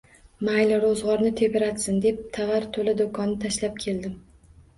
Mayli 0.47 0.77
ro`zg`orni 0.85 1.31
tebratsin 1.41 1.99
deb 2.07 2.25
tavar 2.39 2.67
to`la 2.79 2.97
do`konni 3.03 3.37
tashlab 3.45 3.79
keldim 3.87 4.19